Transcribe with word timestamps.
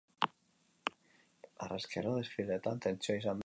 Harrezkero 1.65 2.15
desfileetan 2.19 2.87
tentsioa 2.89 3.21
izan 3.21 3.25
da 3.25 3.33
nagusi. 3.33 3.39